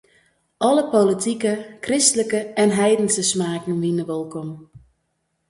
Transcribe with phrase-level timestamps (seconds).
[0.67, 1.51] Alle politike,
[1.85, 4.49] kristlike en heidense smaken wiene wolkom.